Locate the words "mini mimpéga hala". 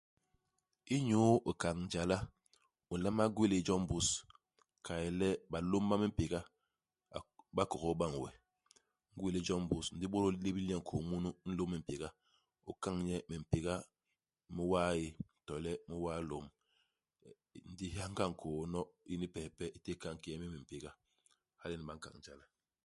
20.39-21.73